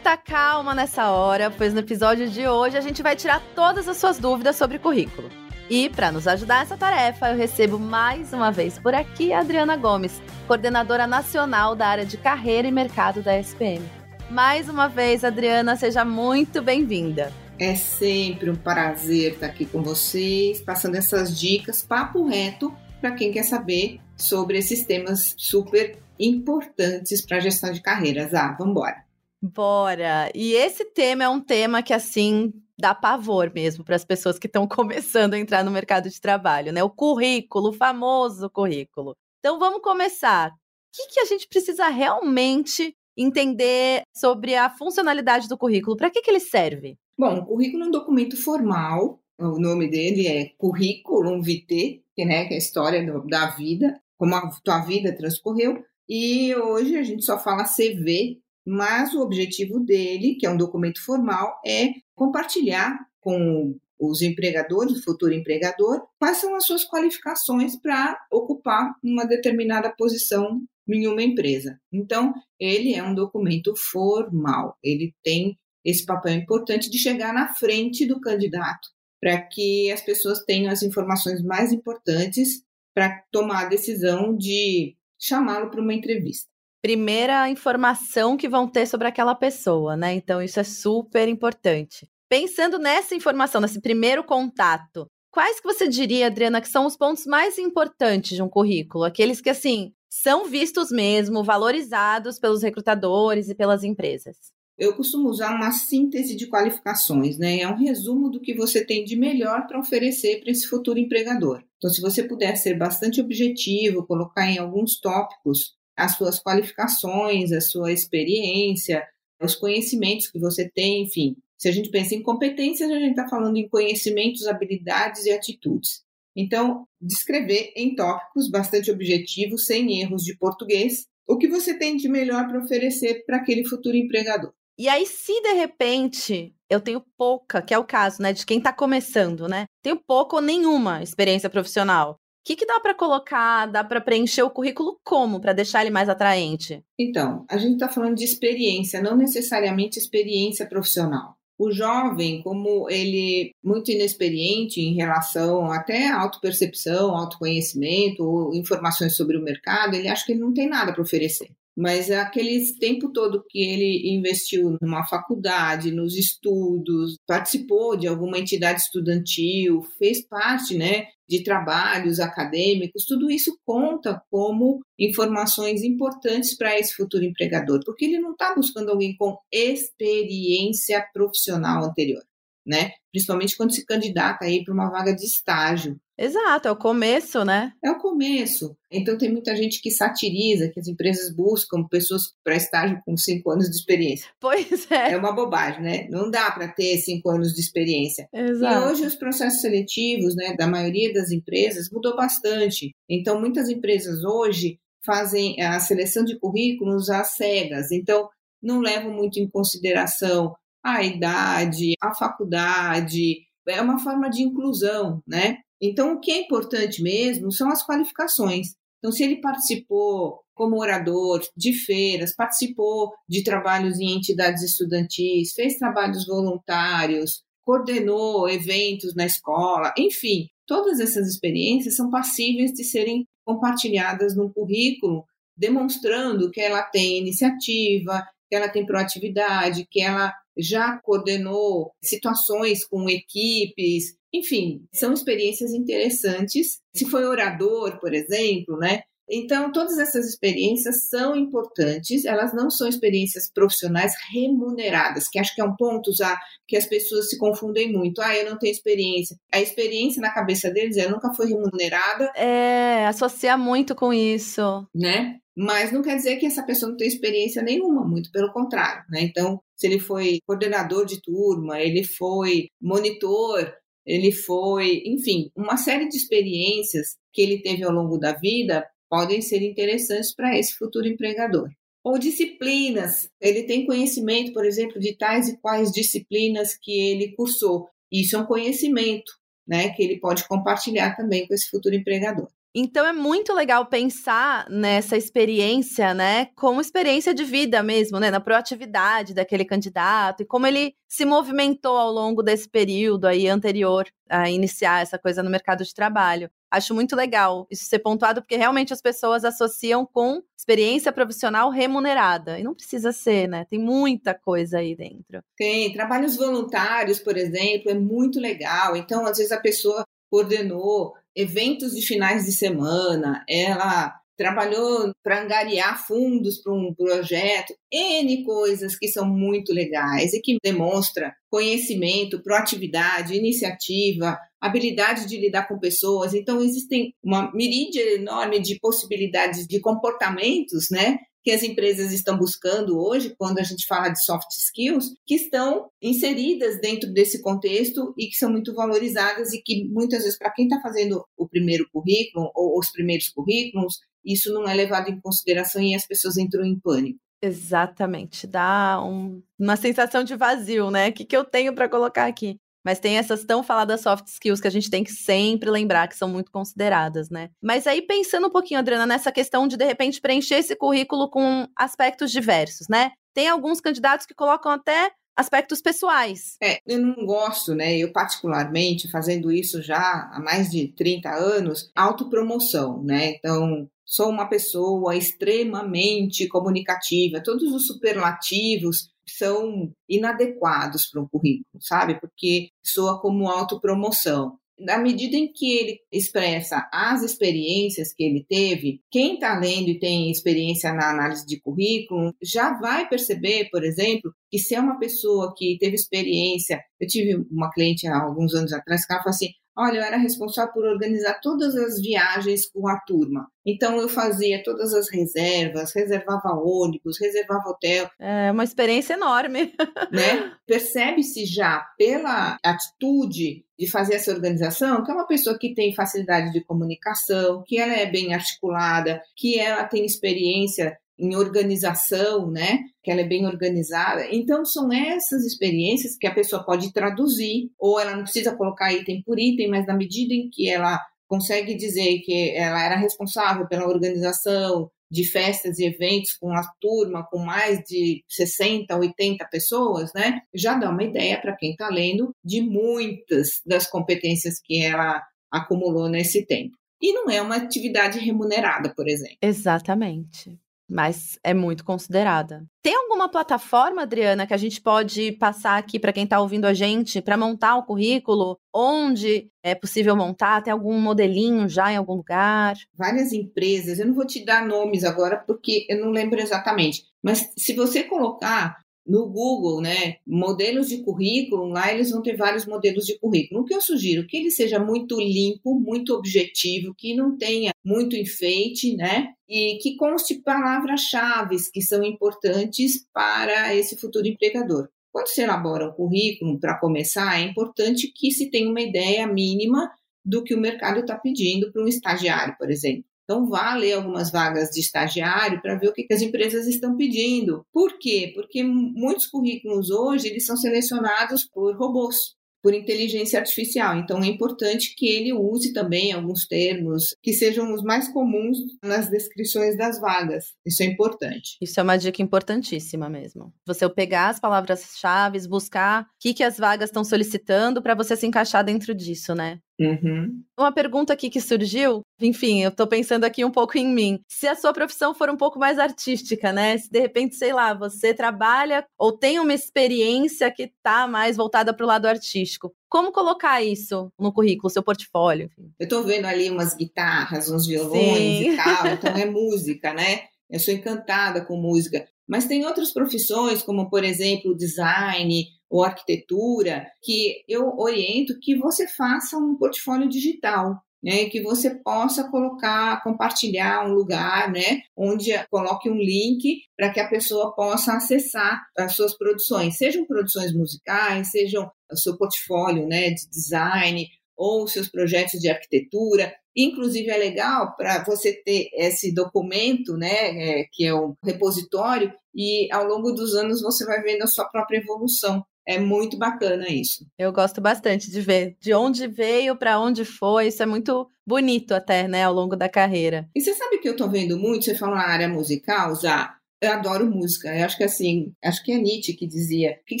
Calma 0.16 0.74
nessa 0.74 1.10
hora, 1.10 1.50
pois 1.50 1.74
no 1.74 1.80
episódio 1.80 2.28
de 2.30 2.46
hoje 2.46 2.78
a 2.78 2.80
gente 2.80 3.02
vai 3.02 3.14
tirar 3.14 3.42
todas 3.54 3.86
as 3.88 3.98
suas 3.98 4.18
dúvidas 4.18 4.56
sobre 4.56 4.78
currículo. 4.78 5.28
E 5.68 5.90
para 5.90 6.10
nos 6.10 6.26
ajudar 6.26 6.60
nessa 6.60 6.76
tarefa, 6.76 7.28
eu 7.30 7.36
recebo 7.36 7.78
mais 7.78 8.32
uma 8.32 8.50
vez 8.50 8.78
por 8.78 8.94
aqui 8.94 9.32
a 9.32 9.40
Adriana 9.40 9.76
Gomes, 9.76 10.22
coordenadora 10.46 11.06
nacional 11.06 11.76
da 11.76 11.86
área 11.86 12.06
de 12.06 12.16
carreira 12.16 12.66
e 12.66 12.72
mercado 12.72 13.20
da 13.20 13.38
SPM. 13.38 13.84
Mais 14.30 14.68
uma 14.68 14.88
vez, 14.88 15.24
Adriana, 15.24 15.76
seja 15.76 16.04
muito 16.04 16.62
bem-vinda. 16.62 17.30
É 17.58 17.74
sempre 17.74 18.48
um 18.48 18.56
prazer 18.56 19.34
estar 19.34 19.46
aqui 19.46 19.66
com 19.66 19.82
vocês, 19.82 20.60
passando 20.60 20.94
essas 20.94 21.38
dicas, 21.38 21.82
papo 21.82 22.26
reto, 22.26 22.74
para 23.00 23.12
quem 23.12 23.30
quer 23.30 23.42
saber 23.42 24.00
sobre 24.16 24.58
esses 24.58 24.84
temas 24.86 25.34
super 25.36 25.98
importantes 26.18 27.20
para 27.20 27.36
a 27.36 27.40
gestão 27.40 27.72
de 27.72 27.82
carreiras. 27.82 28.32
Ah, 28.32 28.54
vamos 28.58 28.72
embora. 28.72 29.07
Bora! 29.40 30.30
E 30.34 30.52
esse 30.52 30.84
tema 30.84 31.24
é 31.24 31.28
um 31.28 31.40
tema 31.40 31.82
que, 31.82 31.92
assim, 31.92 32.52
dá 32.78 32.94
pavor 32.94 33.52
mesmo 33.54 33.84
para 33.84 33.96
as 33.96 34.04
pessoas 34.04 34.38
que 34.38 34.46
estão 34.46 34.66
começando 34.68 35.34
a 35.34 35.38
entrar 35.38 35.64
no 35.64 35.70
mercado 35.70 36.08
de 36.08 36.20
trabalho, 36.20 36.72
né? 36.72 36.82
O 36.82 36.90
currículo, 36.90 37.70
o 37.70 37.72
famoso 37.72 38.50
currículo. 38.50 39.16
Então 39.38 39.58
vamos 39.58 39.80
começar. 39.80 40.50
O 40.50 40.52
que, 40.92 41.14
que 41.14 41.20
a 41.20 41.24
gente 41.24 41.46
precisa 41.48 41.88
realmente 41.88 42.94
entender 43.16 44.02
sobre 44.14 44.54
a 44.54 44.70
funcionalidade 44.70 45.48
do 45.48 45.58
currículo? 45.58 45.96
Para 45.96 46.10
que, 46.10 46.22
que 46.22 46.30
ele 46.30 46.40
serve? 46.40 46.96
Bom, 47.18 47.38
o 47.38 47.46
currículo 47.46 47.84
é 47.84 47.86
um 47.86 47.90
documento 47.90 48.36
formal. 48.36 49.20
O 49.40 49.60
nome 49.60 49.88
dele 49.88 50.26
é 50.26 50.50
Curriculum 50.58 51.40
Vitae, 51.40 52.02
que, 52.14 52.24
né, 52.24 52.46
que 52.46 52.54
é 52.54 52.56
a 52.56 52.58
história 52.58 53.04
do, 53.04 53.24
da 53.26 53.50
vida, 53.50 54.00
como 54.16 54.34
a 54.34 54.50
tua 54.64 54.80
vida 54.80 55.14
transcorreu. 55.16 55.84
E 56.08 56.54
hoje 56.56 56.96
a 56.96 57.02
gente 57.02 57.24
só 57.24 57.38
fala 57.38 57.64
CV, 57.64 58.40
mas 58.68 59.14
o 59.14 59.22
objetivo 59.22 59.80
dele, 59.80 60.34
que 60.34 60.44
é 60.46 60.50
um 60.50 60.56
documento 60.56 61.02
formal, 61.02 61.58
é 61.66 61.88
compartilhar 62.14 62.98
com 63.18 63.74
os 63.98 64.20
empregadores, 64.20 64.92
o 64.92 65.02
futuro 65.02 65.32
empregador, 65.32 66.06
quais 66.18 66.36
são 66.36 66.54
as 66.54 66.66
suas 66.66 66.84
qualificações 66.84 67.80
para 67.80 68.20
ocupar 68.30 68.94
uma 69.02 69.24
determinada 69.24 69.90
posição 69.96 70.62
em 70.86 71.08
uma 71.08 71.22
empresa. 71.22 71.80
Então, 71.90 72.34
ele 72.60 72.94
é 72.94 73.02
um 73.02 73.14
documento 73.14 73.74
formal, 73.90 74.76
ele 74.84 75.14
tem 75.24 75.58
esse 75.82 76.04
papel 76.04 76.34
importante 76.34 76.90
de 76.90 76.98
chegar 76.98 77.32
na 77.32 77.54
frente 77.54 78.04
do 78.04 78.20
candidato, 78.20 78.86
para 79.18 79.40
que 79.40 79.90
as 79.90 80.02
pessoas 80.02 80.44
tenham 80.44 80.70
as 80.70 80.82
informações 80.82 81.42
mais 81.42 81.72
importantes 81.72 82.62
para 82.94 83.24
tomar 83.32 83.64
a 83.64 83.68
decisão 83.68 84.36
de 84.36 84.94
chamá-lo 85.18 85.70
para 85.70 85.80
uma 85.80 85.94
entrevista 85.94 86.50
primeira 86.82 87.48
informação 87.48 88.36
que 88.36 88.48
vão 88.48 88.68
ter 88.68 88.86
sobre 88.86 89.08
aquela 89.08 89.34
pessoa, 89.34 89.96
né? 89.96 90.14
Então 90.14 90.42
isso 90.42 90.60
é 90.60 90.64
super 90.64 91.28
importante. 91.28 92.08
Pensando 92.28 92.78
nessa 92.78 93.14
informação, 93.14 93.60
nesse 93.60 93.80
primeiro 93.80 94.22
contato, 94.22 95.06
quais 95.30 95.60
que 95.60 95.66
você 95.66 95.88
diria, 95.88 96.26
Adriana, 96.26 96.60
que 96.60 96.68
são 96.68 96.86
os 96.86 96.96
pontos 96.96 97.24
mais 97.26 97.58
importantes 97.58 98.36
de 98.36 98.42
um 98.42 98.48
currículo? 98.48 99.04
Aqueles 99.04 99.40
que, 99.40 99.48
assim, 99.48 99.92
são 100.10 100.46
vistos 100.46 100.90
mesmo, 100.90 101.42
valorizados 101.42 102.38
pelos 102.38 102.62
recrutadores 102.62 103.48
e 103.48 103.54
pelas 103.54 103.82
empresas? 103.82 104.36
Eu 104.76 104.94
costumo 104.94 105.28
usar 105.28 105.56
uma 105.56 105.72
síntese 105.72 106.36
de 106.36 106.46
qualificações, 106.46 107.36
né? 107.36 107.60
É 107.60 107.68
um 107.68 107.76
resumo 107.76 108.30
do 108.30 108.40
que 108.40 108.54
você 108.54 108.84
tem 108.84 109.04
de 109.04 109.16
melhor 109.16 109.66
para 109.66 109.80
oferecer 109.80 110.40
para 110.40 110.52
esse 110.52 110.68
futuro 110.68 110.98
empregador. 110.98 111.64
Então, 111.78 111.90
se 111.90 112.00
você 112.00 112.22
puder 112.22 112.56
ser 112.56 112.74
bastante 112.74 113.20
objetivo, 113.20 114.06
colocar 114.06 114.48
em 114.48 114.58
alguns 114.58 115.00
tópicos 115.00 115.77
as 115.98 116.16
suas 116.16 116.40
qualificações, 116.40 117.52
a 117.52 117.60
sua 117.60 117.92
experiência, 117.92 119.04
os 119.42 119.56
conhecimentos 119.56 120.30
que 120.30 120.38
você 120.38 120.68
tem, 120.68 121.02
enfim. 121.02 121.36
Se 121.58 121.68
a 121.68 121.72
gente 121.72 121.90
pensa 121.90 122.14
em 122.14 122.22
competências, 122.22 122.90
a 122.90 122.98
gente 122.98 123.10
está 123.10 123.28
falando 123.28 123.56
em 123.56 123.68
conhecimentos, 123.68 124.46
habilidades 124.46 125.26
e 125.26 125.32
atitudes. 125.32 126.02
Então, 126.36 126.86
descrever 127.00 127.72
em 127.74 127.96
tópicos 127.96 128.48
bastante 128.48 128.92
objetivos, 128.92 129.64
sem 129.64 130.00
erros 130.00 130.22
de 130.22 130.36
português, 130.38 131.06
o 131.26 131.36
que 131.36 131.48
você 131.48 131.76
tem 131.76 131.96
de 131.96 132.08
melhor 132.08 132.46
para 132.46 132.60
oferecer 132.62 133.24
para 133.26 133.38
aquele 133.38 133.66
futuro 133.66 133.96
empregador. 133.96 134.52
E 134.78 134.88
aí, 134.88 135.04
se 135.04 135.42
de 135.42 135.52
repente 135.54 136.54
eu 136.70 136.80
tenho 136.80 137.02
pouca, 137.16 137.60
que 137.60 137.74
é 137.74 137.78
o 137.78 137.84
caso, 137.84 138.22
né, 138.22 138.32
de 138.32 138.46
quem 138.46 138.58
está 138.58 138.72
começando, 138.72 139.48
né? 139.48 139.64
Tenho 139.82 140.00
pouca 140.06 140.36
ou 140.36 140.42
nenhuma 140.42 141.02
experiência 141.02 141.50
profissional 141.50 142.16
que, 142.48 142.56
que 142.56 142.66
dá 142.66 142.80
para 142.80 142.94
colocar, 142.94 143.66
dá 143.66 143.84
para 143.84 144.00
preencher 144.00 144.42
o 144.42 144.50
currículo 144.50 144.98
como 145.04 145.38
para 145.38 145.52
deixar 145.52 145.82
ele 145.82 145.90
mais 145.90 146.08
atraente? 146.08 146.82
Então, 146.98 147.44
a 147.46 147.58
gente 147.58 147.74
está 147.74 147.90
falando 147.90 148.16
de 148.16 148.24
experiência, 148.24 149.02
não 149.02 149.14
necessariamente 149.14 149.98
experiência 149.98 150.66
profissional. 150.66 151.36
O 151.58 151.70
jovem, 151.70 152.40
como 152.40 152.88
ele 152.88 153.50
muito 153.62 153.90
inexperiente 153.90 154.80
em 154.80 154.94
relação 154.94 155.70
até 155.70 156.08
à 156.08 156.20
autopercepção, 156.20 157.14
autoconhecimento 157.14 158.50
informações 158.54 159.14
sobre 159.14 159.36
o 159.36 159.42
mercado, 159.42 159.94
ele 159.94 160.08
acha 160.08 160.24
que 160.24 160.32
ele 160.32 160.40
não 160.40 160.54
tem 160.54 160.68
nada 160.68 160.92
para 160.92 161.02
oferecer 161.02 161.48
mas 161.78 162.10
é 162.10 162.18
aquele 162.18 162.60
tempo 162.80 163.12
todo 163.12 163.44
que 163.48 163.60
ele 163.60 164.16
investiu 164.16 164.76
numa 164.82 165.06
faculdade, 165.06 165.92
nos 165.92 166.16
estudos, 166.16 167.16
participou 167.24 167.96
de 167.96 168.08
alguma 168.08 168.36
entidade 168.36 168.80
estudantil, 168.80 169.80
fez 169.96 170.26
parte, 170.26 170.76
né, 170.76 171.06
de 171.28 171.44
trabalhos 171.44 172.18
acadêmicos, 172.18 173.04
tudo 173.04 173.30
isso 173.30 173.56
conta 173.64 174.20
como 174.28 174.80
informações 174.98 175.84
importantes 175.84 176.56
para 176.56 176.76
esse 176.76 176.94
futuro 176.94 177.24
empregador, 177.24 177.78
porque 177.84 178.06
ele 178.06 178.18
não 178.18 178.32
está 178.32 178.52
buscando 178.56 178.90
alguém 178.90 179.14
com 179.16 179.38
experiência 179.52 181.06
profissional 181.12 181.84
anterior 181.84 182.22
né? 182.68 182.90
Principalmente 183.10 183.56
quando 183.56 183.74
se 183.74 183.84
candidata 183.86 184.44
aí 184.44 184.62
para 184.62 184.74
uma 184.74 184.90
vaga 184.90 185.14
de 185.14 185.24
estágio. 185.24 185.98
Exato, 186.18 186.66
é 186.66 186.70
o 186.70 186.76
começo, 186.76 187.44
né? 187.44 187.72
É 187.82 187.90
o 187.90 187.98
começo. 187.98 188.76
Então 188.90 189.16
tem 189.16 189.30
muita 189.30 189.54
gente 189.56 189.80
que 189.80 189.90
satiriza 189.90 190.68
que 190.68 190.80
as 190.80 190.88
empresas 190.88 191.32
buscam 191.34 191.84
pessoas 191.88 192.34
para 192.44 192.56
estágio 192.56 193.00
com 193.06 193.16
cinco 193.16 193.50
anos 193.50 193.70
de 193.70 193.76
experiência. 193.76 194.28
Pois 194.40 194.90
é. 194.90 195.12
É 195.12 195.16
uma 195.16 195.32
bobagem, 195.32 195.80
né? 195.80 196.08
Não 196.10 196.28
dá 196.28 196.50
para 196.50 196.68
ter 196.68 196.98
cinco 196.98 197.30
anos 197.30 197.54
de 197.54 197.60
experiência. 197.60 198.28
Exato. 198.32 198.86
E 198.86 198.90
hoje 198.90 199.06
os 199.06 199.14
processos 199.14 199.60
seletivos, 199.60 200.34
né, 200.34 200.54
da 200.56 200.66
maioria 200.66 201.12
das 201.12 201.30
empresas 201.30 201.88
mudou 201.90 202.16
bastante. 202.16 202.90
Então 203.08 203.40
muitas 203.40 203.68
empresas 203.68 204.24
hoje 204.24 204.78
fazem 205.06 205.60
a 205.62 205.78
seleção 205.78 206.24
de 206.24 206.38
currículos 206.38 207.08
às 207.08 207.36
cegas. 207.36 207.92
Então 207.92 208.28
não 208.60 208.80
levam 208.80 209.12
muito 209.12 209.38
em 209.38 209.48
consideração 209.48 210.54
a 210.82 211.02
idade, 211.02 211.94
a 212.00 212.14
faculdade, 212.14 213.38
é 213.66 213.80
uma 213.80 213.98
forma 213.98 214.28
de 214.30 214.42
inclusão, 214.42 215.22
né? 215.26 215.58
Então, 215.80 216.14
o 216.14 216.20
que 216.20 216.30
é 216.30 216.40
importante 216.40 217.02
mesmo 217.02 217.52
são 217.52 217.68
as 217.68 217.84
qualificações. 217.84 218.68
Então, 218.98 219.12
se 219.12 219.22
ele 219.22 219.40
participou 219.40 220.40
como 220.54 220.80
orador 220.80 221.40
de 221.56 221.72
feiras, 221.72 222.34
participou 222.34 223.12
de 223.28 223.44
trabalhos 223.44 224.00
em 224.00 224.16
entidades 224.16 224.62
estudantis, 224.62 225.52
fez 225.52 225.78
trabalhos 225.78 226.26
voluntários, 226.26 227.44
coordenou 227.64 228.48
eventos 228.48 229.14
na 229.14 229.26
escola, 229.26 229.92
enfim, 229.96 230.48
todas 230.66 230.98
essas 230.98 231.28
experiências 231.28 231.94
são 231.94 232.10
passíveis 232.10 232.72
de 232.72 232.82
serem 232.82 233.24
compartilhadas 233.44 234.34
num 234.34 234.52
currículo, 234.52 235.24
demonstrando 235.56 236.50
que 236.50 236.60
ela 236.60 236.82
tem 236.82 237.18
iniciativa, 237.18 238.26
que 238.48 238.56
ela 238.56 238.68
tem 238.68 238.84
proatividade, 238.84 239.86
que 239.90 240.00
ela 240.00 240.34
já 240.58 240.98
coordenou 240.98 241.92
situações 242.02 242.84
com 242.84 243.08
equipes, 243.08 244.16
enfim, 244.32 244.84
são 244.92 245.12
experiências 245.12 245.72
interessantes. 245.72 246.80
Se 246.94 247.06
foi 247.06 247.24
orador, 247.24 247.98
por 248.00 248.12
exemplo, 248.12 248.76
né? 248.76 249.02
Então, 249.30 249.70
todas 249.70 249.98
essas 249.98 250.26
experiências 250.26 251.08
são 251.08 251.36
importantes, 251.36 252.24
elas 252.24 252.54
não 252.54 252.70
são 252.70 252.88
experiências 252.88 253.50
profissionais 253.52 254.12
remuneradas, 254.32 255.28
que 255.28 255.38
acho 255.38 255.54
que 255.54 255.60
é 255.60 255.64
um 255.64 255.76
ponto 255.76 256.12
já 256.12 256.38
que 256.66 256.76
as 256.76 256.86
pessoas 256.86 257.28
se 257.28 257.38
confundem 257.38 257.92
muito. 257.92 258.20
Ah, 258.20 258.34
eu 258.34 258.48
não 258.50 258.58
tenho 258.58 258.72
experiência. 258.72 259.36
A 259.52 259.60
experiência 259.60 260.20
na 260.20 260.32
cabeça 260.32 260.70
deles 260.70 260.96
é 260.96 261.08
nunca 261.08 261.32
foi 261.34 261.48
remunerada. 261.48 262.32
É, 262.34 263.06
associa 263.06 263.56
muito 263.56 263.94
com 263.94 264.12
isso. 264.12 264.86
Né? 264.94 265.36
Mas 265.56 265.90
não 265.90 266.02
quer 266.02 266.14
dizer 266.14 266.36
que 266.36 266.46
essa 266.46 266.62
pessoa 266.62 266.90
não 266.90 266.96
tem 266.96 267.08
experiência 267.08 267.62
nenhuma, 267.62 268.06
muito 268.06 268.30
pelo 268.30 268.52
contrário, 268.52 269.02
né? 269.10 269.22
Então, 269.22 269.60
se 269.74 269.88
ele 269.88 269.98
foi 269.98 270.38
coordenador 270.46 271.04
de 271.04 271.20
turma, 271.20 271.80
ele 271.80 272.04
foi 272.04 272.68
monitor, 272.80 273.74
ele 274.06 274.30
foi, 274.30 275.02
enfim, 275.04 275.50
uma 275.56 275.76
série 275.76 276.08
de 276.08 276.16
experiências 276.16 277.16
que 277.32 277.42
ele 277.42 277.60
teve 277.60 277.82
ao 277.82 277.92
longo 277.92 278.18
da 278.18 278.32
vida 278.32 278.86
podem 279.08 279.40
ser 279.40 279.62
interessantes 279.62 280.34
para 280.34 280.58
esse 280.58 280.74
futuro 280.74 281.06
empregador. 281.06 281.68
Ou 282.04 282.18
disciplinas, 282.18 283.28
ele 283.40 283.64
tem 283.64 283.84
conhecimento, 283.84 284.52
por 284.52 284.64
exemplo, 284.64 285.00
de 285.00 285.16
tais 285.16 285.48
e 285.48 285.58
quais 285.58 285.92
disciplinas 285.92 286.76
que 286.80 286.92
ele 286.92 287.34
cursou. 287.34 287.88
Isso 288.10 288.36
é 288.36 288.38
um 288.38 288.46
conhecimento, 288.46 289.32
né, 289.66 289.90
que 289.90 290.02
ele 290.02 290.18
pode 290.18 290.46
compartilhar 290.48 291.16
também 291.16 291.46
com 291.46 291.54
esse 291.54 291.68
futuro 291.68 291.94
empregador. 291.94 292.48
Então 292.74 293.06
é 293.06 293.12
muito 293.12 293.52
legal 293.52 293.86
pensar 293.86 294.68
nessa 294.68 295.16
experiência, 295.16 296.12
né, 296.12 296.48
como 296.54 296.80
experiência 296.80 297.34
de 297.34 297.44
vida 297.44 297.82
mesmo, 297.82 298.20
né, 298.20 298.30
na 298.30 298.40
proatividade 298.40 299.34
daquele 299.34 299.64
candidato 299.64 300.42
e 300.42 300.46
como 300.46 300.66
ele 300.66 300.94
se 301.08 301.24
movimentou 301.24 301.96
ao 301.96 302.12
longo 302.12 302.42
desse 302.42 302.68
período 302.68 303.26
aí 303.26 303.48
anterior 303.48 304.06
a 304.28 304.50
iniciar 304.50 305.02
essa 305.02 305.18
coisa 305.18 305.42
no 305.42 305.50
mercado 305.50 305.82
de 305.82 305.94
trabalho. 305.94 306.50
Acho 306.70 306.94
muito 306.94 307.16
legal 307.16 307.66
isso 307.70 307.86
ser 307.86 307.98
pontuado, 308.00 308.42
porque 308.42 308.56
realmente 308.56 308.92
as 308.92 309.00
pessoas 309.00 309.42
associam 309.44 310.04
com 310.04 310.42
experiência 310.56 311.10
profissional 311.10 311.70
remunerada. 311.70 312.58
E 312.58 312.62
não 312.62 312.74
precisa 312.74 313.10
ser, 313.10 313.48
né? 313.48 313.64
Tem 313.64 313.78
muita 313.78 314.34
coisa 314.34 314.78
aí 314.78 314.94
dentro. 314.94 315.42
Tem. 315.56 315.90
Trabalhos 315.94 316.36
voluntários, 316.36 317.18
por 317.20 317.38
exemplo, 317.38 317.90
é 317.90 317.94
muito 317.94 318.38
legal. 318.38 318.94
Então, 318.94 319.24
às 319.24 319.38
vezes, 319.38 319.50
a 319.50 319.58
pessoa 319.60 320.04
coordenou 320.30 321.14
eventos 321.38 321.94
de 321.94 322.02
finais 322.04 322.44
de 322.44 322.52
semana, 322.52 323.44
ela 323.48 324.12
trabalhou 324.36 325.12
para 325.22 325.42
angariar 325.42 326.04
fundos 326.06 326.62
para 326.62 326.72
um 326.72 326.94
projeto, 326.94 327.74
N 327.92 328.44
coisas 328.44 328.96
que 328.96 329.08
são 329.08 329.26
muito 329.26 329.72
legais 329.72 330.32
e 330.32 330.40
que 330.40 330.56
demonstra 330.62 331.34
conhecimento, 331.50 332.42
proatividade, 332.42 333.34
iniciativa, 333.34 334.38
habilidade 334.60 335.26
de 335.26 335.36
lidar 335.38 335.66
com 335.66 335.78
pessoas. 335.78 336.34
Então, 336.34 336.62
existem 336.62 337.12
uma 337.22 337.52
miríade 337.52 337.98
enorme 337.98 338.60
de 338.60 338.78
possibilidades 338.80 339.66
de 339.66 339.80
comportamentos, 339.80 340.86
né? 340.90 341.18
Que 341.48 341.52
as 341.52 341.62
empresas 341.62 342.12
estão 342.12 342.36
buscando 342.36 343.00
hoje, 343.00 343.34
quando 343.38 343.58
a 343.58 343.62
gente 343.62 343.86
fala 343.86 344.10
de 344.10 344.22
soft 344.22 344.50
skills, 344.50 345.14
que 345.24 345.36
estão 345.36 345.88
inseridas 346.02 346.78
dentro 346.78 347.10
desse 347.10 347.40
contexto 347.40 348.12
e 348.18 348.26
que 348.26 348.34
são 348.34 348.52
muito 348.52 348.74
valorizadas 348.74 349.54
e 349.54 349.62
que 349.62 349.88
muitas 349.88 350.24
vezes, 350.24 350.36
para 350.36 350.52
quem 350.52 350.66
está 350.66 350.78
fazendo 350.82 351.24
o 351.38 351.48
primeiro 351.48 351.88
currículo 351.90 352.50
ou 352.54 352.78
os 352.78 352.92
primeiros 352.92 353.30
currículos, 353.30 353.98
isso 354.22 354.52
não 354.52 354.68
é 354.68 354.74
levado 354.74 355.08
em 355.08 355.18
consideração 355.22 355.80
e 355.80 355.94
as 355.94 356.06
pessoas 356.06 356.36
entram 356.36 356.66
em 356.66 356.78
pânico. 356.78 357.18
Exatamente, 357.40 358.46
dá 358.46 359.02
um, 359.02 359.42
uma 359.58 359.76
sensação 359.76 360.22
de 360.22 360.36
vazio, 360.36 360.90
né? 360.90 361.08
O 361.08 361.12
que, 361.14 361.24
que 361.24 361.34
eu 361.34 361.46
tenho 361.46 361.74
para 361.74 361.88
colocar 361.88 362.26
aqui? 362.26 362.58
Mas 362.84 362.98
tem 362.98 363.18
essas 363.18 363.44
tão 363.44 363.62
faladas 363.62 364.00
soft 364.00 364.26
skills 364.26 364.60
que 364.60 364.68
a 364.68 364.70
gente 364.70 364.90
tem 364.90 365.04
que 365.04 365.12
sempre 365.12 365.70
lembrar 365.70 366.08
que 366.08 366.16
são 366.16 366.28
muito 366.28 366.50
consideradas, 366.50 367.28
né? 367.30 367.50
Mas 367.62 367.86
aí 367.86 368.02
pensando 368.02 368.46
um 368.46 368.50
pouquinho, 368.50 368.80
Adriana, 368.80 369.06
nessa 369.06 369.32
questão 369.32 369.66
de 369.66 369.76
de 369.76 369.84
repente 369.84 370.20
preencher 370.20 370.56
esse 370.56 370.76
currículo 370.76 371.28
com 371.28 371.66
aspectos 371.76 372.30
diversos, 372.30 372.88
né? 372.88 373.12
Tem 373.34 373.48
alguns 373.48 373.80
candidatos 373.80 374.26
que 374.26 374.34
colocam 374.34 374.72
até 374.72 375.10
aspectos 375.38 375.80
pessoais. 375.80 376.56
É, 376.60 376.80
eu 376.84 376.98
não 376.98 377.24
gosto, 377.24 377.72
né? 377.72 377.96
Eu, 377.96 378.12
particularmente, 378.12 379.08
fazendo 379.08 379.52
isso 379.52 379.80
já 379.80 380.28
há 380.32 380.40
mais 380.40 380.68
de 380.68 380.88
30 380.88 381.30
anos, 381.30 381.92
autopromoção, 381.94 383.00
né? 383.04 383.34
Então, 383.36 383.88
sou 384.04 384.30
uma 384.30 384.48
pessoa 384.48 385.14
extremamente 385.14 386.48
comunicativa, 386.48 387.40
todos 387.40 387.72
os 387.72 387.86
superlativos 387.86 389.10
são 389.28 389.92
inadequados 390.08 391.08
para 391.10 391.22
um 391.22 391.28
currículo, 391.28 391.80
sabe? 391.80 392.20
Porque 392.20 392.70
soa 392.82 393.20
como 393.20 393.48
autopromoção 393.48 394.58
na 394.78 394.96
medida 394.96 395.36
em 395.36 395.52
que 395.52 395.76
ele 395.76 396.00
expressa 396.12 396.88
as 396.92 397.22
experiências 397.22 398.12
que 398.12 398.22
ele 398.22 398.46
teve, 398.48 399.00
quem 399.10 399.34
está 399.34 399.58
lendo 399.58 399.88
e 399.88 399.98
tem 399.98 400.30
experiência 400.30 400.92
na 400.92 401.10
análise 401.10 401.44
de 401.44 401.60
currículo 401.60 402.34
já 402.42 402.78
vai 402.78 403.08
perceber, 403.08 403.68
por 403.70 403.82
exemplo, 403.82 404.32
que 404.50 404.58
se 404.58 404.74
é 404.74 404.80
uma 404.80 404.98
pessoa 404.98 405.52
que 405.56 405.76
teve 405.80 405.96
experiência, 405.96 406.80
eu 407.00 407.08
tive 407.08 407.44
uma 407.50 407.70
cliente 407.70 408.06
há 408.06 408.22
alguns 408.22 408.54
anos 408.54 408.72
atrás 408.72 409.04
que 409.04 409.12
ela 409.12 409.22
falou 409.22 409.34
assim: 409.34 409.50
Olha, 409.78 409.98
eu 409.98 410.02
era 410.02 410.16
responsável 410.16 410.72
por 410.72 410.84
organizar 410.84 411.38
todas 411.40 411.76
as 411.76 412.00
viagens 412.00 412.68
com 412.68 412.88
a 412.88 412.98
turma. 412.98 413.46
Então 413.64 413.96
eu 413.96 414.08
fazia 414.08 414.60
todas 414.64 414.92
as 414.92 415.08
reservas, 415.08 415.94
reservava 415.94 416.54
ônibus, 416.54 417.20
reservava 417.20 417.68
hotel. 417.68 418.10
É 418.18 418.50
uma 418.50 418.64
experiência 418.64 419.14
enorme. 419.14 419.72
né? 420.10 420.52
Percebe-se 420.66 421.46
já 421.46 421.86
pela 421.96 422.58
atitude 422.64 423.64
de 423.78 423.88
fazer 423.88 424.14
essa 424.14 424.32
organização 424.32 425.04
que 425.04 425.10
é 425.12 425.14
uma 425.14 425.26
pessoa 425.28 425.56
que 425.56 425.74
tem 425.74 425.94
facilidade 425.94 426.52
de 426.52 426.64
comunicação, 426.64 427.62
que 427.64 427.78
ela 427.78 427.92
é 427.92 428.06
bem 428.06 428.34
articulada, 428.34 429.22
que 429.36 429.60
ela 429.60 429.84
tem 429.84 430.04
experiência 430.04 430.98
em 431.18 431.34
organização, 431.34 432.50
né? 432.50 432.78
Que 433.02 433.10
ela 433.10 433.22
é 433.22 433.28
bem 433.28 433.46
organizada. 433.46 434.26
Então, 434.30 434.64
são 434.64 434.92
essas 434.92 435.44
experiências 435.44 436.16
que 436.16 436.26
a 436.26 436.34
pessoa 436.34 436.64
pode 436.64 436.92
traduzir, 436.92 437.70
ou 437.78 437.98
ela 437.98 438.14
não 438.14 438.22
precisa 438.22 438.56
colocar 438.56 438.92
item 438.92 439.22
por 439.24 439.38
item, 439.38 439.68
mas 439.68 439.86
na 439.86 439.94
medida 439.94 440.32
em 440.32 440.48
que 440.48 440.68
ela 440.70 441.00
consegue 441.26 441.74
dizer 441.74 442.20
que 442.20 442.50
ela 442.56 442.82
era 442.82 442.96
responsável 442.96 443.66
pela 443.66 443.86
organização 443.86 444.90
de 445.10 445.24
festas 445.24 445.78
e 445.78 445.86
eventos 445.86 446.34
com 446.34 446.52
a 446.52 446.62
turma 446.80 447.26
com 447.30 447.38
mais 447.38 447.78
de 447.80 448.22
60, 448.28 448.94
80 448.94 449.44
pessoas, 449.50 450.12
né? 450.14 450.40
Já 450.54 450.74
dá 450.74 450.90
uma 450.90 451.02
ideia 451.02 451.40
para 451.40 451.56
quem 451.56 451.72
está 451.72 451.88
lendo 451.88 452.30
de 452.44 452.60
muitas 452.60 453.48
das 453.64 453.86
competências 453.86 454.60
que 454.62 454.82
ela 454.82 455.22
acumulou 455.50 456.08
nesse 456.08 456.46
tempo. 456.46 456.76
E 457.00 457.12
não 457.12 457.30
é 457.30 457.40
uma 457.40 457.56
atividade 457.56 458.18
remunerada, 458.18 458.92
por 458.94 459.08
exemplo. 459.08 459.38
Exatamente 459.40 460.58
mas 460.88 461.38
é 461.44 461.52
muito 461.52 461.84
considerada. 461.84 462.64
Tem 462.82 462.94
alguma 462.94 463.28
plataforma, 463.28 464.02
Adriana, 464.02 464.46
que 464.46 464.54
a 464.54 464.58
gente 464.58 464.80
pode 464.80 465.32
passar 465.32 465.76
aqui 465.76 465.98
para 465.98 466.12
quem 466.12 466.24
está 466.24 466.40
ouvindo 466.40 466.64
a 466.64 466.72
gente 466.72 467.20
para 467.20 467.36
montar 467.36 467.76
o 467.76 467.84
currículo? 467.84 468.58
Onde 468.74 469.50
é 469.62 469.74
possível 469.74 470.16
montar? 470.16 470.62
Tem 470.62 470.72
algum 470.72 470.98
modelinho 470.98 471.68
já 471.68 471.92
em 471.92 471.96
algum 471.96 472.14
lugar? 472.14 472.76
Várias 472.94 473.32
empresas, 473.32 473.98
eu 473.98 474.06
não 474.06 474.14
vou 474.14 474.26
te 474.26 474.44
dar 474.44 474.66
nomes 474.66 475.04
agora 475.04 475.36
porque 475.46 475.86
eu 475.88 476.00
não 476.00 476.10
lembro 476.10 476.40
exatamente, 476.40 477.04
mas 477.22 477.52
se 477.56 477.74
você 477.74 478.04
colocar 478.04 478.78
no 479.08 479.26
Google, 479.26 479.80
né, 479.80 480.16
modelos 480.26 480.88
de 480.88 481.02
currículo, 481.02 481.68
lá 481.68 481.92
eles 481.92 482.10
vão 482.10 482.20
ter 482.20 482.36
vários 482.36 482.66
modelos 482.66 483.06
de 483.06 483.18
currículo. 483.18 483.62
O 483.62 483.64
que 483.64 483.74
eu 483.74 483.80
sugiro 483.80 484.26
que 484.26 484.36
ele 484.36 484.50
seja 484.50 484.78
muito 484.78 485.18
limpo, 485.18 485.80
muito 485.80 486.14
objetivo, 486.14 486.94
que 486.94 487.14
não 487.14 487.36
tenha 487.36 487.72
muito 487.84 488.14
enfeite, 488.14 488.94
né, 488.94 489.28
e 489.48 489.78
que 489.78 489.96
conste 489.96 490.42
palavras-chave 490.42 491.56
que 491.72 491.80
são 491.80 492.04
importantes 492.04 493.06
para 493.12 493.74
esse 493.74 493.96
futuro 493.96 494.28
empregador. 494.28 494.88
Quando 495.10 495.28
se 495.28 495.40
elabora 495.40 495.88
um 495.88 495.92
currículo, 495.92 496.60
para 496.60 496.78
começar, 496.78 497.40
é 497.40 497.44
importante 497.44 498.12
que 498.14 498.30
se 498.30 498.50
tenha 498.50 498.68
uma 498.68 498.82
ideia 498.82 499.26
mínima 499.26 499.90
do 500.22 500.44
que 500.44 500.54
o 500.54 500.60
mercado 500.60 501.00
está 501.00 501.16
pedindo 501.16 501.72
para 501.72 501.82
um 501.82 501.88
estagiário, 501.88 502.54
por 502.58 502.70
exemplo. 502.70 503.04
Então, 503.28 503.46
vá 503.46 503.74
ler 503.74 503.92
algumas 503.92 504.30
vagas 504.30 504.70
de 504.70 504.80
estagiário 504.80 505.60
para 505.60 505.74
ver 505.74 505.88
o 505.88 505.92
que, 505.92 506.04
que 506.04 506.14
as 506.14 506.22
empresas 506.22 506.66
estão 506.66 506.96
pedindo. 506.96 507.62
Por 507.70 507.98
quê? 507.98 508.32
Porque 508.34 508.62
muitos 508.62 509.26
currículos 509.26 509.90
hoje 509.90 510.28
eles 510.28 510.46
são 510.46 510.56
selecionados 510.56 511.44
por 511.44 511.76
robôs 511.76 512.38
por 512.62 512.74
inteligência 512.74 513.38
artificial. 513.38 513.98
Então, 513.98 514.22
é 514.22 514.26
importante 514.26 514.94
que 514.96 515.06
ele 515.06 515.32
use 515.32 515.72
também 515.72 516.12
alguns 516.12 516.46
termos 516.46 517.14
que 517.22 517.32
sejam 517.32 517.72
os 517.72 517.82
mais 517.82 518.08
comuns 518.08 518.58
nas 518.82 519.08
descrições 519.08 519.76
das 519.76 520.00
vagas. 520.00 520.54
Isso 520.66 520.82
é 520.82 520.86
importante. 520.86 521.56
Isso 521.60 521.78
é 521.78 521.82
uma 521.82 521.96
dica 521.96 522.22
importantíssima 522.22 523.08
mesmo. 523.08 523.52
Você 523.66 523.88
pegar 523.88 524.30
as 524.30 524.40
palavras-chave, 524.40 525.46
buscar 525.46 526.02
o 526.02 526.06
que, 526.18 526.34
que 526.34 526.42
as 526.42 526.58
vagas 526.58 526.88
estão 526.88 527.04
solicitando 527.04 527.82
para 527.82 527.94
você 527.94 528.16
se 528.16 528.26
encaixar 528.26 528.64
dentro 528.64 528.94
disso, 528.94 529.34
né? 529.34 529.60
Uhum. 529.78 530.42
Uma 530.58 530.72
pergunta 530.72 531.12
aqui 531.12 531.30
que 531.30 531.40
surgiu, 531.40 532.02
enfim, 532.20 532.62
eu 532.62 532.70
tô 532.72 532.86
pensando 532.86 533.24
aqui 533.24 533.44
um 533.44 533.50
pouco 533.50 533.78
em 533.78 533.86
mim. 533.86 534.20
Se 534.28 534.48
a 534.48 534.56
sua 534.56 534.72
profissão 534.72 535.14
for 535.14 535.30
um 535.30 535.36
pouco 535.36 535.58
mais 535.58 535.78
artística, 535.78 536.52
né? 536.52 536.76
Se 536.78 536.90
de 536.90 536.98
repente, 536.98 537.36
sei 537.36 537.52
lá, 537.52 537.74
você 537.74 538.12
trabalha 538.12 538.84
ou 538.98 539.12
tem 539.12 539.38
uma 539.38 539.54
experiência 539.54 540.50
que 540.50 540.72
tá 540.82 541.06
mais 541.06 541.36
voltada 541.36 541.72
para 541.72 541.84
o 541.84 541.86
lado 541.86 542.06
artístico, 542.06 542.74
como 542.88 543.12
colocar 543.12 543.62
isso 543.62 544.10
no 544.18 544.32
currículo, 544.32 544.70
seu 544.70 544.82
portfólio? 544.82 545.48
Eu 545.78 545.88
tô 545.88 546.02
vendo 546.02 546.24
ali 546.24 546.50
umas 546.50 546.74
guitarras, 546.74 547.48
uns 547.48 547.66
violões 547.66 548.38
Sim. 548.38 548.50
e 548.50 548.56
tal, 548.56 548.86
então 548.88 549.16
é 549.16 549.26
música, 549.30 549.94
né? 549.94 550.22
Eu 550.50 550.58
sou 550.60 550.72
encantada 550.74 551.44
com 551.44 551.60
música. 551.60 552.06
Mas 552.26 552.46
tem 552.46 552.64
outras 552.66 552.92
profissões, 552.92 553.62
como 553.62 553.88
por 553.88 554.04
exemplo, 554.04 554.56
design 554.56 555.46
ou 555.70 555.82
arquitetura, 555.82 556.86
que 557.02 557.42
eu 557.48 557.74
oriento 557.76 558.38
que 558.40 558.56
você 558.56 558.86
faça 558.86 559.36
um 559.36 559.56
portfólio 559.56 560.08
digital. 560.08 560.82
Né, 561.00 561.26
que 561.26 561.40
você 561.40 561.76
possa 561.76 562.28
colocar, 562.28 563.00
compartilhar 563.04 563.86
um 563.86 563.92
lugar, 563.92 564.50
né, 564.50 564.80
onde 564.96 565.30
coloque 565.48 565.88
um 565.88 565.94
link 565.94 566.58
para 566.76 566.92
que 566.92 566.98
a 566.98 567.08
pessoa 567.08 567.54
possa 567.54 567.92
acessar 567.92 568.60
as 568.76 568.96
suas 568.96 569.16
produções, 569.16 569.76
sejam 569.76 570.04
produções 570.04 570.52
musicais, 570.52 571.30
sejam 571.30 571.70
o 571.88 571.96
seu 571.96 572.18
portfólio, 572.18 572.88
né, 572.88 573.10
de 573.10 573.30
design 573.30 574.08
ou 574.36 574.66
seus 574.66 574.88
projetos 574.88 575.38
de 575.38 575.48
arquitetura. 575.48 576.34
Inclusive, 576.60 577.08
é 577.08 577.16
legal 577.16 577.76
para 577.76 578.02
você 578.02 578.32
ter 578.32 578.68
esse 578.74 579.14
documento, 579.14 579.96
né, 579.96 580.08
é, 580.10 580.64
que 580.72 580.84
é 580.84 580.92
um 580.92 581.14
repositório, 581.24 582.12
e 582.34 582.68
ao 582.72 582.84
longo 582.84 583.12
dos 583.12 583.36
anos 583.36 583.62
você 583.62 583.86
vai 583.86 584.02
vendo 584.02 584.22
a 584.22 584.26
sua 584.26 584.44
própria 584.44 584.78
evolução. 584.78 585.44
É 585.64 585.78
muito 585.78 586.18
bacana 586.18 586.68
isso. 586.68 587.06
Eu 587.16 587.32
gosto 587.32 587.60
bastante 587.60 588.10
de 588.10 588.20
ver 588.20 588.56
de 588.58 588.74
onde 588.74 589.06
veio, 589.06 589.54
para 589.54 589.78
onde 589.78 590.04
foi. 590.04 590.48
Isso 590.48 590.62
é 590.62 590.66
muito 590.66 591.06
bonito 591.24 591.74
até, 591.74 592.08
né, 592.08 592.24
ao 592.24 592.32
longo 592.32 592.56
da 592.56 592.68
carreira. 592.68 593.28
E 593.36 593.40
você 593.40 593.54
sabe 593.54 593.78
que 593.78 593.86
eu 593.86 593.92
estou 593.92 594.10
vendo 594.10 594.36
muito, 594.36 594.64
você 594.64 594.74
falou 594.74 594.96
na 594.96 595.06
área 595.06 595.28
musical, 595.28 595.94
já 595.94 596.34
eu 596.60 596.72
adoro 596.72 597.08
música. 597.08 597.54
Eu 597.54 597.66
acho 597.66 597.76
que 597.76 597.84
assim, 597.84 598.32
acho 598.42 598.64
que 598.64 598.72
é 598.72 598.78
Nietzsche 598.78 599.14
que 599.14 599.28
dizia: 599.28 599.78
o 599.82 599.84
que 599.84 600.00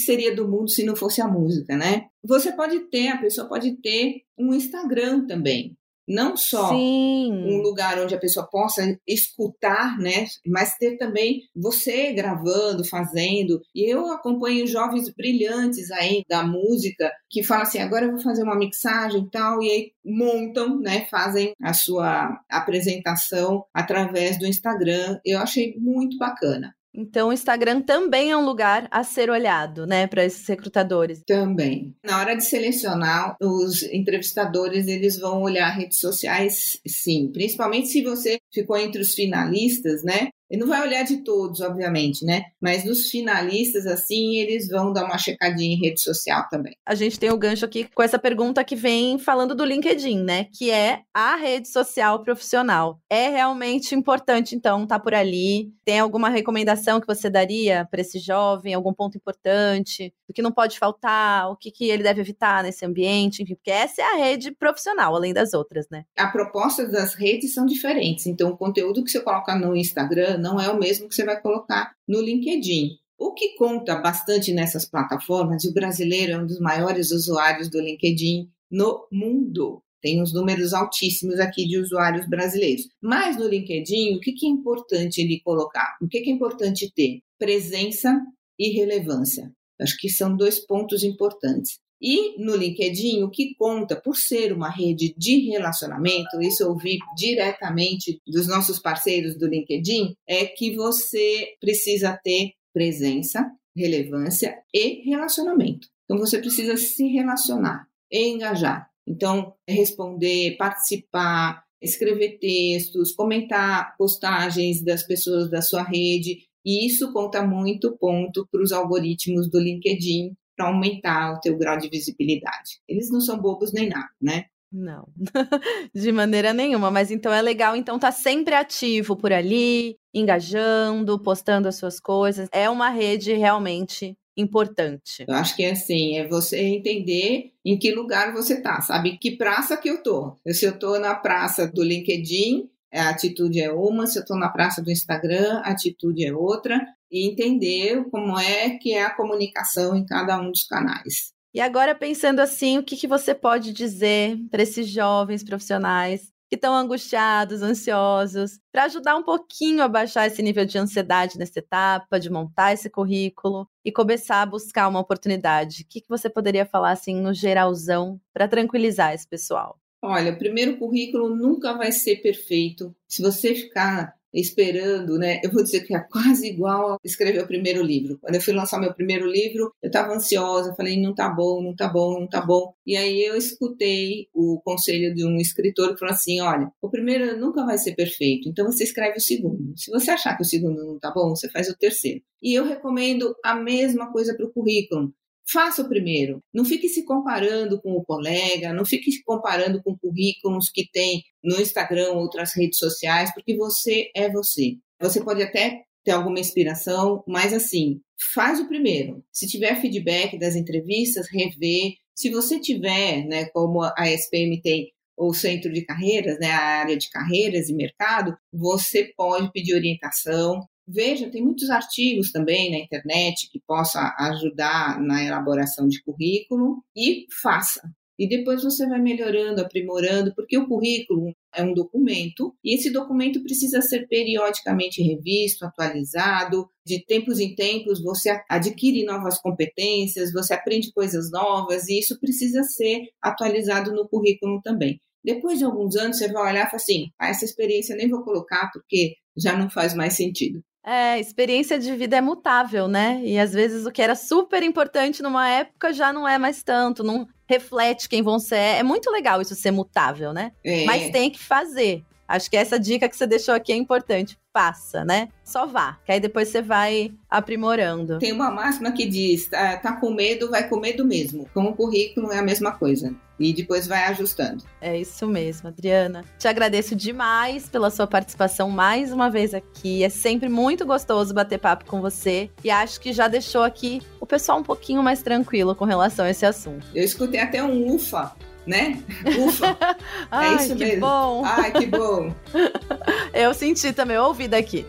seria 0.00 0.34
do 0.34 0.48
mundo 0.48 0.70
se 0.70 0.84
não 0.84 0.96
fosse 0.96 1.20
a 1.20 1.28
música, 1.28 1.76
né? 1.76 2.06
Você 2.24 2.50
pode 2.50 2.80
ter, 2.90 3.08
a 3.08 3.18
pessoa 3.18 3.48
pode 3.48 3.80
ter 3.80 4.22
um 4.36 4.52
Instagram 4.52 5.26
também 5.26 5.77
não 6.08 6.36
só 6.36 6.70
Sim. 6.70 7.30
um 7.32 7.60
lugar 7.60 7.98
onde 7.98 8.14
a 8.14 8.18
pessoa 8.18 8.48
possa 8.50 8.98
escutar, 9.06 9.98
né, 9.98 10.26
mas 10.46 10.76
ter 10.76 10.96
também 10.96 11.42
você 11.54 12.12
gravando, 12.12 12.84
fazendo. 12.84 13.60
E 13.74 13.92
eu 13.92 14.10
acompanho 14.10 14.66
jovens 14.66 15.12
brilhantes 15.14 15.90
aí 15.90 16.22
da 16.28 16.42
música 16.42 17.12
que 17.30 17.42
falam 17.42 17.64
assim: 17.64 17.80
agora 17.80 18.06
eu 18.06 18.12
vou 18.12 18.20
fazer 18.20 18.42
uma 18.42 18.56
mixagem 18.56 19.22
e 19.22 19.30
tal, 19.30 19.62
e 19.62 19.70
aí 19.70 19.92
montam, 20.04 20.80
né, 20.80 21.06
fazem 21.10 21.52
a 21.62 21.74
sua 21.74 22.40
apresentação 22.50 23.64
através 23.74 24.38
do 24.38 24.46
Instagram. 24.46 25.18
Eu 25.24 25.38
achei 25.38 25.74
muito 25.78 26.16
bacana. 26.16 26.74
Então, 26.98 27.28
o 27.28 27.32
Instagram 27.32 27.80
também 27.80 28.32
é 28.32 28.36
um 28.36 28.44
lugar 28.44 28.88
a 28.90 29.04
ser 29.04 29.30
olhado, 29.30 29.86
né, 29.86 30.08
para 30.08 30.24
esses 30.24 30.44
recrutadores. 30.48 31.22
Também. 31.24 31.94
Na 32.04 32.18
hora 32.18 32.34
de 32.34 32.44
selecionar, 32.44 33.36
os 33.40 33.84
entrevistadores 33.84 34.88
eles 34.88 35.16
vão 35.16 35.42
olhar 35.42 35.68
redes 35.70 36.00
sociais, 36.00 36.80
sim, 36.84 37.30
principalmente 37.32 37.86
se 37.86 38.02
você 38.02 38.38
ficou 38.52 38.76
entre 38.76 39.00
os 39.00 39.14
finalistas, 39.14 40.02
né? 40.02 40.30
Ele 40.50 40.60
não 40.60 40.68
vai 40.68 40.80
olhar 40.80 41.02
de 41.02 41.18
todos, 41.18 41.60
obviamente, 41.60 42.24
né? 42.24 42.44
Mas 42.60 42.84
dos 42.84 43.10
finalistas, 43.10 43.86
assim, 43.86 44.36
eles 44.36 44.68
vão 44.68 44.92
dar 44.92 45.04
uma 45.04 45.18
checadinha 45.18 45.74
em 45.74 45.78
rede 45.78 46.00
social 46.00 46.46
também. 46.50 46.74
A 46.86 46.94
gente 46.94 47.18
tem 47.18 47.30
o 47.30 47.38
gancho 47.38 47.64
aqui 47.64 47.88
com 47.94 48.02
essa 48.02 48.18
pergunta 48.18 48.64
que 48.64 48.74
vem 48.74 49.18
falando 49.18 49.54
do 49.54 49.64
LinkedIn, 49.64 50.22
né? 50.22 50.46
Que 50.56 50.70
é 50.70 51.00
a 51.12 51.36
rede 51.36 51.68
social 51.68 52.22
profissional. 52.22 53.00
É 53.10 53.28
realmente 53.28 53.94
importante, 53.94 54.54
então, 54.54 54.84
estar 54.84 54.98
tá 54.98 55.02
por 55.02 55.14
ali? 55.14 55.70
Tem 55.84 56.00
alguma 56.00 56.28
recomendação 56.28 57.00
que 57.00 57.06
você 57.06 57.28
daria 57.28 57.86
para 57.90 58.00
esse 58.00 58.18
jovem? 58.18 58.74
Algum 58.74 58.92
ponto 58.92 59.16
importante? 59.16 60.12
O 60.28 60.32
que 60.32 60.42
não 60.42 60.52
pode 60.52 60.78
faltar? 60.78 61.50
O 61.50 61.56
que, 61.56 61.70
que 61.70 61.88
ele 61.88 62.02
deve 62.02 62.20
evitar 62.20 62.62
nesse 62.62 62.84
ambiente? 62.84 63.42
Enfim, 63.42 63.54
porque 63.54 63.70
essa 63.70 64.00
é 64.00 64.04
a 64.04 64.16
rede 64.16 64.50
profissional, 64.52 65.14
além 65.14 65.32
das 65.32 65.52
outras, 65.52 65.86
né? 65.90 66.04
A 66.16 66.28
proposta 66.28 66.86
das 66.86 67.14
redes 67.14 67.54
são 67.54 67.66
diferentes. 67.66 68.26
Então, 68.26 68.50
o 68.50 68.56
conteúdo 68.56 69.04
que 69.04 69.10
você 69.10 69.20
coloca 69.20 69.54
no 69.54 69.76
Instagram 69.76 70.37
não 70.38 70.60
é 70.60 70.70
o 70.70 70.78
mesmo 70.78 71.08
que 71.08 71.14
você 71.14 71.24
vai 71.24 71.40
colocar 71.40 71.92
no 72.06 72.20
LinkedIn. 72.20 72.96
O 73.18 73.34
que 73.34 73.56
conta 73.56 73.96
bastante 73.96 74.52
nessas 74.52 74.88
plataformas, 74.88 75.64
e 75.64 75.68
o 75.68 75.74
brasileiro 75.74 76.32
é 76.32 76.38
um 76.38 76.46
dos 76.46 76.60
maiores 76.60 77.10
usuários 77.10 77.68
do 77.68 77.80
LinkedIn 77.80 78.48
no 78.70 79.06
mundo. 79.10 79.82
Tem 80.00 80.22
uns 80.22 80.32
números 80.32 80.72
altíssimos 80.72 81.40
aqui 81.40 81.66
de 81.66 81.78
usuários 81.78 82.28
brasileiros. 82.28 82.88
Mas 83.02 83.36
no 83.36 83.48
LinkedIn, 83.48 84.14
o 84.14 84.20
que 84.20 84.30
é 84.30 84.48
importante 84.48 85.20
ele 85.20 85.40
colocar? 85.40 85.96
O 86.00 86.06
que 86.06 86.18
é 86.18 86.30
importante 86.30 86.92
ter? 86.94 87.18
Presença 87.36 88.20
e 88.58 88.70
relevância. 88.70 89.52
Acho 89.80 89.96
que 89.98 90.08
são 90.08 90.36
dois 90.36 90.64
pontos 90.64 91.02
importantes. 91.02 91.80
E 92.00 92.42
no 92.42 92.54
LinkedIn, 92.54 93.22
o 93.22 93.30
que 93.30 93.54
conta 93.56 94.00
por 94.00 94.16
ser 94.16 94.52
uma 94.52 94.70
rede 94.70 95.14
de 95.16 95.50
relacionamento, 95.50 96.40
isso 96.40 96.62
eu 96.62 96.70
ouvi 96.70 96.98
diretamente 97.16 98.20
dos 98.26 98.46
nossos 98.46 98.78
parceiros 98.78 99.36
do 99.36 99.48
LinkedIn, 99.48 100.14
é 100.26 100.46
que 100.46 100.76
você 100.76 101.48
precisa 101.60 102.18
ter 102.22 102.52
presença, 102.72 103.50
relevância 103.76 104.54
e 104.72 105.02
relacionamento. 105.08 105.88
Então 106.04 106.18
você 106.18 106.38
precisa 106.38 106.76
se 106.76 107.06
relacionar 107.08 107.88
engajar. 108.10 108.88
Então, 109.06 109.54
responder, 109.66 110.56
participar, 110.56 111.62
escrever 111.80 112.38
textos, 112.38 113.12
comentar 113.14 113.94
postagens 113.96 114.82
das 114.82 115.02
pessoas 115.06 115.50
da 115.50 115.62
sua 115.62 115.82
rede, 115.82 116.38
e 116.64 116.86
isso 116.86 117.12
conta 117.12 117.42
muito 117.46 117.96
ponto 117.96 118.46
para 118.50 118.62
os 118.62 118.72
algoritmos 118.72 119.48
do 119.50 119.58
LinkedIn 119.58 120.34
para 120.58 120.66
aumentar 120.66 121.34
o 121.34 121.40
teu 121.40 121.56
grau 121.56 121.78
de 121.78 121.88
visibilidade. 121.88 122.80
Eles 122.88 123.08
não 123.10 123.20
são 123.20 123.38
bobos 123.38 123.72
nem 123.72 123.88
nada, 123.88 124.10
né? 124.20 124.46
Não, 124.70 125.08
de 125.94 126.12
maneira 126.12 126.52
nenhuma. 126.52 126.90
Mas 126.90 127.12
então 127.12 127.32
é 127.32 127.40
legal, 127.40 127.76
então 127.76 127.98
tá 127.98 128.10
sempre 128.10 128.54
ativo 128.54 129.16
por 129.16 129.32
ali, 129.32 129.96
engajando, 130.12 131.18
postando 131.22 131.68
as 131.68 131.76
suas 131.76 132.00
coisas. 132.00 132.48
É 132.52 132.68
uma 132.68 132.90
rede 132.90 133.32
realmente 133.32 134.14
importante. 134.36 135.24
Eu 135.26 135.34
acho 135.34 135.56
que 135.56 135.64
é 135.64 135.70
assim, 135.70 136.18
é 136.18 136.26
você 136.26 136.60
entender 136.60 137.52
em 137.64 137.78
que 137.78 137.92
lugar 137.92 138.32
você 138.32 138.60
tá, 138.60 138.80
sabe? 138.80 139.16
Que 139.16 139.36
praça 139.36 139.76
que 139.76 139.88
eu 139.88 140.02
tô. 140.02 140.36
Se 140.48 140.64
eu 140.64 140.78
tô 140.78 140.98
na 140.98 141.14
praça 141.14 141.66
do 141.66 141.82
LinkedIn, 141.82 142.68
a 142.92 143.10
atitude 143.10 143.60
é 143.60 143.72
uma, 143.72 144.06
se 144.06 144.18
eu 144.18 144.24
tô 144.24 144.36
na 144.36 144.48
praça 144.48 144.82
do 144.82 144.90
Instagram, 144.90 145.60
a 145.64 145.70
atitude 145.70 146.24
é 146.24 146.32
outra 146.32 146.80
e 147.10 147.28
entender 147.28 148.04
como 148.10 148.38
é 148.38 148.70
que 148.78 148.92
é 148.92 149.04
a 149.04 149.14
comunicação 149.14 149.96
em 149.96 150.04
cada 150.04 150.40
um 150.40 150.50
dos 150.50 150.64
canais. 150.64 151.32
E 151.54 151.60
agora, 151.60 151.94
pensando 151.94 152.40
assim, 152.40 152.78
o 152.78 152.82
que, 152.82 152.96
que 152.96 153.06
você 153.06 153.34
pode 153.34 153.72
dizer 153.72 154.38
para 154.50 154.62
esses 154.62 154.88
jovens 154.88 155.42
profissionais 155.42 156.30
que 156.48 156.56
estão 156.56 156.74
angustiados, 156.74 157.62
ansiosos, 157.62 158.58
para 158.72 158.84
ajudar 158.84 159.16
um 159.16 159.22
pouquinho 159.22 159.82
a 159.82 159.88
baixar 159.88 160.26
esse 160.26 160.42
nível 160.42 160.64
de 160.64 160.78
ansiedade 160.78 161.38
nessa 161.38 161.58
etapa, 161.58 162.18
de 162.18 162.30
montar 162.30 162.72
esse 162.72 162.88
currículo 162.88 163.68
e 163.84 163.92
começar 163.92 164.42
a 164.42 164.46
buscar 164.46 164.88
uma 164.88 165.00
oportunidade? 165.00 165.82
O 165.82 165.86
que, 165.86 166.00
que 166.00 166.08
você 166.08 166.30
poderia 166.30 166.64
falar 166.64 166.92
assim 166.92 167.20
no 167.20 167.34
geralzão 167.34 168.18
para 168.32 168.48
tranquilizar 168.48 169.12
esse 169.12 169.28
pessoal? 169.28 169.78
Olha, 170.02 170.32
o 170.32 170.38
primeiro 170.38 170.78
currículo 170.78 171.34
nunca 171.34 171.74
vai 171.74 171.92
ser 171.92 172.16
perfeito. 172.22 172.94
Se 173.06 173.20
você 173.20 173.54
ficar 173.54 174.14
esperando, 174.32 175.18
né? 175.18 175.40
Eu 175.42 175.50
vou 175.50 175.62
dizer 175.62 175.80
que 175.80 175.94
é 175.94 176.00
quase 176.00 176.46
igual 176.48 176.92
a 176.92 176.98
escrever 177.04 177.42
o 177.42 177.46
primeiro 177.46 177.82
livro. 177.82 178.18
Quando 178.20 178.34
eu 178.34 178.40
fui 178.40 178.52
lançar 178.52 178.80
meu 178.80 178.92
primeiro 178.92 179.26
livro, 179.26 179.72
eu 179.82 179.88
estava 179.88 180.14
ansiosa, 180.14 180.74
falei, 180.74 181.00
não 181.00 181.14
tá 181.14 181.28
bom, 181.28 181.62
não 181.62 181.74
tá 181.74 181.88
bom, 181.88 182.20
não 182.20 182.28
tá 182.28 182.40
bom. 182.40 182.72
E 182.86 182.96
aí 182.96 183.22
eu 183.22 183.36
escutei 183.36 184.28
o 184.34 184.60
conselho 184.64 185.14
de 185.14 185.24
um 185.24 185.36
escritor 185.36 185.92
que 185.92 185.98
falou 185.98 186.14
assim: 186.14 186.40
olha, 186.40 186.70
o 186.80 186.90
primeiro 186.90 187.38
nunca 187.38 187.64
vai 187.64 187.78
ser 187.78 187.94
perfeito, 187.94 188.48
então 188.48 188.66
você 188.66 188.84
escreve 188.84 189.18
o 189.18 189.20
segundo. 189.20 189.72
Se 189.76 189.90
você 189.90 190.10
achar 190.10 190.36
que 190.36 190.42
o 190.42 190.46
segundo 190.46 190.84
não 190.84 190.98
tá 190.98 191.10
bom, 191.10 191.30
você 191.30 191.48
faz 191.50 191.68
o 191.68 191.76
terceiro. 191.76 192.22
E 192.42 192.54
eu 192.54 192.64
recomendo 192.64 193.34
a 193.44 193.54
mesma 193.54 194.12
coisa 194.12 194.34
para 194.34 194.46
o 194.46 194.52
currículo. 194.52 195.12
Faça 195.50 195.82
o 195.82 195.88
primeiro. 195.88 196.42
Não 196.52 196.64
fique 196.64 196.88
se 196.88 197.04
comparando 197.04 197.80
com 197.80 197.92
o 197.92 198.04
colega, 198.04 198.72
não 198.72 198.84
fique 198.84 199.10
se 199.10 199.22
comparando 199.24 199.82
com 199.82 199.96
currículos 199.96 200.70
que 200.70 200.86
tem 200.90 201.22
no 201.42 201.60
Instagram 201.60 202.10
ou 202.10 202.18
outras 202.18 202.54
redes 202.54 202.78
sociais, 202.78 203.32
porque 203.32 203.56
você 203.56 204.10
é 204.14 204.30
você. 204.30 204.76
Você 205.00 205.24
pode 205.24 205.42
até 205.42 205.84
ter 206.04 206.10
alguma 206.10 206.40
inspiração, 206.40 207.22
mas 207.26 207.52
assim, 207.52 208.00
faz 208.34 208.60
o 208.60 208.68
primeiro. 208.68 209.24
Se 209.32 209.46
tiver 209.46 209.80
feedback 209.80 210.38
das 210.38 210.54
entrevistas, 210.54 211.28
revê. 211.30 211.94
Se 212.14 212.30
você 212.30 212.60
tiver, 212.60 213.24
né, 213.26 213.46
como 213.46 213.82
a 213.82 214.10
SPM 214.10 214.60
tem 214.60 214.92
o 215.16 215.32
centro 215.32 215.72
de 215.72 215.84
carreiras, 215.84 216.38
né, 216.38 216.50
a 216.50 216.80
área 216.80 216.96
de 216.96 217.08
carreiras 217.10 217.68
e 217.68 217.74
mercado, 217.74 218.36
você 218.52 219.12
pode 219.16 219.50
pedir 219.52 219.74
orientação, 219.74 220.60
Veja, 220.90 221.30
tem 221.30 221.42
muitos 221.44 221.68
artigos 221.68 222.32
também 222.32 222.70
na 222.70 222.78
internet 222.78 223.50
que 223.52 223.60
possa 223.60 224.14
ajudar 224.18 224.98
na 224.98 225.22
elaboração 225.22 225.86
de 225.86 226.02
currículo 226.02 226.82
e 226.96 227.26
faça. 227.42 227.82
e 228.18 228.28
depois 228.28 228.64
você 228.64 228.84
vai 228.88 229.00
melhorando, 229.00 229.60
aprimorando, 229.60 230.34
porque 230.34 230.58
o 230.58 230.66
currículo 230.66 231.32
é 231.54 231.62
um 231.62 231.72
documento 231.72 232.52
e 232.64 232.74
esse 232.74 232.90
documento 232.90 233.42
precisa 233.44 233.80
ser 233.80 234.08
periodicamente 234.08 235.02
revisto, 235.02 235.64
atualizado. 235.64 236.68
De 236.84 237.04
tempos 237.04 237.38
em 237.38 237.54
tempos 237.54 238.02
você 238.02 238.30
adquire 238.48 239.04
novas 239.04 239.38
competências, 239.40 240.32
você 240.32 240.54
aprende 240.54 240.92
coisas 240.92 241.30
novas 241.30 241.88
e 241.88 241.98
isso 241.98 242.18
precisa 242.18 242.62
ser 242.64 243.02
atualizado 243.22 243.92
no 243.92 244.08
currículo 244.08 244.60
também. 244.62 245.00
Depois 245.24 245.58
de 245.58 245.64
alguns 245.64 245.94
anos 245.96 246.18
você 246.18 246.32
vai 246.32 246.50
olhar 246.50 246.66
e 246.66 246.70
falar 246.70 246.76
assim: 246.76 247.10
ah, 247.18 247.28
essa 247.28 247.44
experiência 247.44 247.94
nem 247.94 248.08
vou 248.08 248.24
colocar 248.24 248.70
porque 248.72 249.14
já 249.36 249.56
não 249.56 249.70
faz 249.70 249.94
mais 249.94 250.14
sentido. 250.14 250.62
É, 250.84 251.18
experiência 251.18 251.78
de 251.78 251.94
vida 251.94 252.16
é 252.16 252.20
mutável, 252.20 252.88
né? 252.88 253.20
E 253.22 253.38
às 253.38 253.52
vezes 253.52 253.84
o 253.84 253.90
que 253.90 254.00
era 254.00 254.14
super 254.14 254.62
importante 254.62 255.22
numa 255.22 255.48
época 255.48 255.92
já 255.92 256.12
não 256.12 256.26
é 256.26 256.38
mais 256.38 256.62
tanto, 256.62 257.04
não 257.04 257.26
reflete 257.46 258.08
quem 258.08 258.22
você 258.22 258.54
é. 258.54 258.78
É 258.78 258.82
muito 258.82 259.10
legal 259.10 259.40
isso 259.40 259.54
ser 259.54 259.70
mutável, 259.70 260.32
né? 260.32 260.52
É. 260.64 260.84
Mas 260.84 261.10
tem 261.10 261.30
que 261.30 261.38
fazer. 261.38 262.04
Acho 262.28 262.50
que 262.50 262.56
essa 262.56 262.78
dica 262.78 263.08
que 263.08 263.16
você 263.16 263.26
deixou 263.26 263.54
aqui 263.54 263.72
é 263.72 263.76
importante. 263.76 264.38
Faça, 264.52 265.04
né? 265.04 265.28
Só 265.42 265.66
vá, 265.66 265.98
que 266.04 266.12
aí 266.12 266.20
depois 266.20 266.48
você 266.48 266.60
vai 266.60 267.12
aprimorando. 267.30 268.18
Tem 268.18 268.32
uma 268.32 268.50
máxima 268.50 268.92
que 268.92 269.06
diz: 269.06 269.46
tá, 269.46 269.78
tá 269.78 269.92
com 269.92 270.10
medo, 270.10 270.50
vai 270.50 270.68
com 270.68 270.78
medo 270.78 271.04
mesmo. 271.04 271.48
Com 271.54 271.64
o 271.64 271.74
currículo 271.74 272.30
é 272.32 272.38
a 272.38 272.42
mesma 272.42 272.72
coisa 272.72 273.14
e 273.38 273.52
depois 273.52 273.86
vai 273.86 274.04
ajustando. 274.04 274.64
É 274.80 274.98
isso 274.98 275.26
mesmo, 275.26 275.68
Adriana. 275.68 276.24
Te 276.38 276.48
agradeço 276.48 276.96
demais 276.96 277.68
pela 277.68 277.90
sua 277.90 278.06
participação 278.06 278.68
mais 278.68 279.12
uma 279.12 279.30
vez 279.30 279.54
aqui. 279.54 280.02
É 280.02 280.08
sempre 280.08 280.48
muito 280.48 280.84
gostoso 280.84 281.32
bater 281.32 281.58
papo 281.58 281.84
com 281.84 282.00
você 282.00 282.50
e 282.64 282.70
acho 282.70 283.00
que 283.00 283.12
já 283.12 283.28
deixou 283.28 283.62
aqui 283.62 284.02
o 284.20 284.26
pessoal 284.26 284.58
um 284.58 284.64
pouquinho 284.64 285.02
mais 285.02 285.22
tranquilo 285.22 285.74
com 285.74 285.84
relação 285.84 286.24
a 286.24 286.30
esse 286.30 286.44
assunto. 286.44 286.86
Eu 286.94 287.04
escutei 287.04 287.40
até 287.40 287.62
um 287.62 287.94
ufa 287.94 288.32
né? 288.68 289.02
Ufa! 289.38 289.76
É 290.30 290.36
Ai, 290.36 290.52
é 290.52 290.56
isso 290.56 290.76
que 290.76 290.84
mesmo. 290.84 291.00
bom! 291.00 291.42
Ai, 291.44 291.72
que 291.72 291.86
bom! 291.86 292.34
Eu 293.32 293.54
senti 293.54 293.92
também, 293.92 294.16
eu 294.16 294.24
ouvi 294.24 294.46
daqui. 294.48 294.84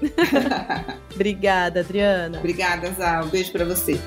Obrigada, 1.16 1.80
Adriana. 1.82 2.38
Obrigada, 2.40 2.92
Zá. 2.92 3.22
Um 3.24 3.30
beijo 3.30 3.52
para 3.52 3.64
você. 3.64 4.00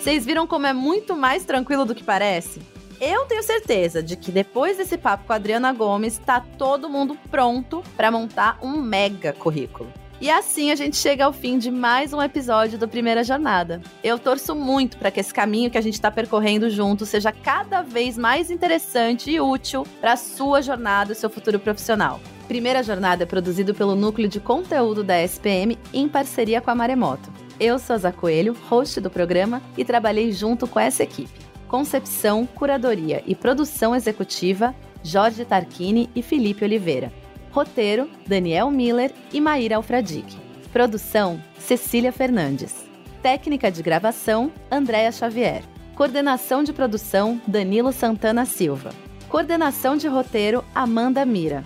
Vocês 0.00 0.24
viram 0.24 0.46
como 0.46 0.66
é 0.66 0.72
muito 0.72 1.14
mais 1.16 1.44
tranquilo 1.44 1.84
do 1.84 1.94
que 1.94 2.02
parece? 2.02 2.60
Eu 3.00 3.24
tenho 3.24 3.42
certeza 3.42 4.02
de 4.02 4.14
que 4.14 4.30
depois 4.30 4.76
desse 4.76 4.98
papo 4.98 5.24
com 5.24 5.32
a 5.32 5.36
Adriana 5.36 5.72
Gomes, 5.72 6.18
tá 6.18 6.44
todo 6.58 6.90
mundo 6.90 7.16
pronto 7.30 7.82
para 7.96 8.10
montar 8.10 8.58
um 8.60 8.76
mega 8.76 9.32
currículo. 9.32 9.90
E 10.20 10.28
assim 10.28 10.70
a 10.70 10.74
gente 10.74 10.98
chega 10.98 11.24
ao 11.24 11.32
fim 11.32 11.56
de 11.56 11.70
mais 11.70 12.12
um 12.12 12.20
episódio 12.20 12.78
do 12.78 12.86
Primeira 12.86 13.24
Jornada. 13.24 13.80
Eu 14.04 14.18
torço 14.18 14.54
muito 14.54 14.98
para 14.98 15.10
que 15.10 15.18
esse 15.18 15.32
caminho 15.32 15.70
que 15.70 15.78
a 15.78 15.80
gente 15.80 15.94
está 15.94 16.10
percorrendo 16.10 16.68
junto 16.68 17.06
seja 17.06 17.32
cada 17.32 17.80
vez 17.80 18.18
mais 18.18 18.50
interessante 18.50 19.30
e 19.30 19.40
útil 19.40 19.86
para 19.98 20.12
a 20.12 20.18
sua 20.18 20.60
jornada 20.60 21.12
e 21.12 21.16
seu 21.16 21.30
futuro 21.30 21.58
profissional. 21.58 22.20
Primeira 22.46 22.82
Jornada 22.82 23.22
é 23.22 23.26
produzido 23.26 23.74
pelo 23.74 23.94
Núcleo 23.94 24.28
de 24.28 24.40
Conteúdo 24.40 25.02
da 25.02 25.22
SPM 25.22 25.78
em 25.94 26.06
parceria 26.06 26.60
com 26.60 26.70
a 26.70 26.74
Maremoto. 26.74 27.32
Eu 27.58 27.78
sou 27.78 27.96
a 28.04 28.12
Coelho, 28.12 28.54
host 28.68 29.00
do 29.00 29.08
programa, 29.08 29.62
e 29.78 29.86
trabalhei 29.86 30.32
junto 30.32 30.66
com 30.66 30.78
essa 30.78 31.02
equipe. 31.02 31.49
Concepção, 31.70 32.46
curadoria 32.46 33.22
e 33.24 33.32
produção 33.32 33.94
executiva, 33.94 34.74
Jorge 35.04 35.44
Tarquini 35.44 36.10
e 36.16 36.20
Felipe 36.20 36.64
Oliveira. 36.64 37.12
Roteiro, 37.52 38.10
Daniel 38.26 38.72
Miller 38.72 39.12
e 39.32 39.40
Maíra 39.40 39.76
Alfradique. 39.76 40.36
Produção, 40.72 41.40
Cecília 41.60 42.10
Fernandes. 42.10 42.74
Técnica 43.22 43.70
de 43.70 43.84
gravação, 43.84 44.50
Andréa 44.68 45.12
Xavier. 45.12 45.62
Coordenação 45.94 46.64
de 46.64 46.72
produção, 46.72 47.40
Danilo 47.46 47.92
Santana 47.92 48.44
Silva. 48.44 48.90
Coordenação 49.28 49.96
de 49.96 50.08
roteiro, 50.08 50.64
Amanda 50.74 51.24
Mira. 51.24 51.62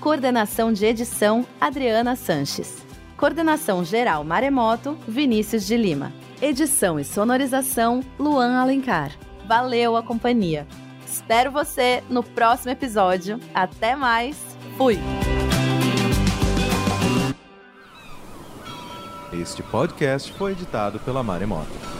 Coordenação 0.00 0.70
de 0.70 0.84
edição, 0.84 1.46
Adriana 1.58 2.14
Sanches. 2.14 2.84
Coordenação 3.16 3.82
geral 3.82 4.22
Maremoto, 4.22 4.98
Vinícius 5.08 5.66
de 5.66 5.78
Lima. 5.78 6.12
Edição 6.42 7.00
e 7.00 7.04
sonorização, 7.04 8.02
Luan 8.18 8.58
Alencar. 8.58 9.12
Valeu 9.46 9.96
a 9.96 10.02
companhia. 10.02 10.66
Espero 11.06 11.52
você 11.52 12.02
no 12.10 12.22
próximo 12.22 12.72
episódio. 12.72 13.38
Até 13.54 13.94
mais. 13.94 14.36
Fui. 14.76 14.98
Este 19.32 19.62
podcast 19.62 20.32
foi 20.32 20.52
editado 20.52 20.98
pela 20.98 21.22
Maremoto. 21.22 21.95